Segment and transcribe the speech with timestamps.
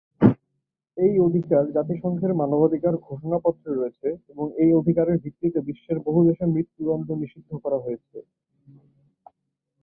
[0.97, 7.77] এই অধিকার জাতিসংঘের মানবাধিকার-ঘোষণাপত্রে রয়েছে এবং এই অধিকারের ভিত্তিতে বিশ্বের বহু দেশে মৃত্যুদণ্ড নিষিদ্ধ করা
[7.79, 8.17] হয়েছে।